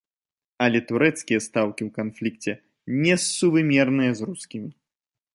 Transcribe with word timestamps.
Але 0.67 0.79
турэцкія 0.91 1.39
стаўкі 1.47 1.81
ў 1.87 1.89
канфлікце 1.97 2.53
несувымерныя 3.03 4.11
з 4.21 4.31
рускімі. 4.31 4.69